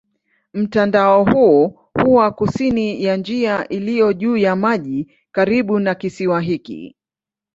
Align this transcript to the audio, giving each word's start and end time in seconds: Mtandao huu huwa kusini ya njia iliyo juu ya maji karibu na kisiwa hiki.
Mtandao 0.53 1.23
huu 1.25 1.79
huwa 2.03 2.31
kusini 2.31 3.03
ya 3.03 3.17
njia 3.17 3.67
iliyo 3.69 4.13
juu 4.13 4.37
ya 4.37 4.55
maji 4.55 5.11
karibu 5.31 5.79
na 5.79 5.95
kisiwa 5.95 6.41
hiki. 6.41 6.95